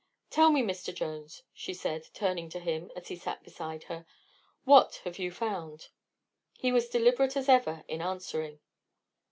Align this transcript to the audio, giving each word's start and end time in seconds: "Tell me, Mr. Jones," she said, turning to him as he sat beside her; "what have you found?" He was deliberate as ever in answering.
"Tell 0.31 0.49
me, 0.49 0.63
Mr. 0.63 0.91
Jones," 0.91 1.43
she 1.53 1.75
said, 1.75 2.07
turning 2.11 2.49
to 2.49 2.59
him 2.59 2.91
as 2.95 3.09
he 3.09 3.15
sat 3.15 3.43
beside 3.43 3.83
her; 3.83 4.07
"what 4.63 4.95
have 5.03 5.19
you 5.19 5.29
found?" 5.29 5.89
He 6.57 6.71
was 6.71 6.89
deliberate 6.89 7.37
as 7.37 7.47
ever 7.47 7.83
in 7.87 8.01
answering. 8.01 8.61